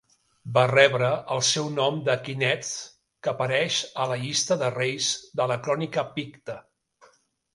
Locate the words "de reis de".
4.63-5.47